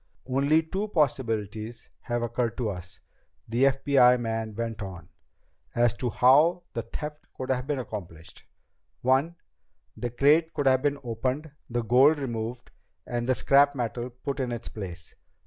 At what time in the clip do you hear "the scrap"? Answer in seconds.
13.27-13.75